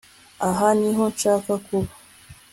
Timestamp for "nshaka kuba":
1.13-1.91